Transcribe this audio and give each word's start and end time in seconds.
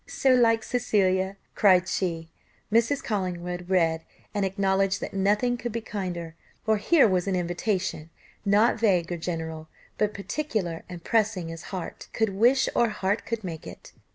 so 0.07 0.33
like 0.33 0.63
Cecilia," 0.63 1.37
cried 1.53 1.87
she. 1.87 2.31
Mrs. 2.73 3.03
Collingwood 3.03 3.69
read 3.69 4.03
and 4.33 4.43
acknowledged 4.43 4.99
that 4.99 5.13
nothing 5.13 5.57
could 5.57 5.71
be 5.71 5.79
kinder, 5.79 6.33
for 6.65 6.77
here 6.77 7.07
was 7.07 7.27
an 7.27 7.35
invitation, 7.35 8.09
not 8.43 8.79
vague 8.79 9.11
or 9.11 9.17
general, 9.17 9.69
but 9.99 10.15
particular, 10.15 10.81
and 10.89 11.03
pressing 11.03 11.51
as 11.51 11.65
heart 11.69 12.07
could 12.13 12.29
wish 12.29 12.67
or 12.73 12.89
heart 12.89 13.27
could 13.27 13.43
make 13.43 13.67
it. 13.67 13.91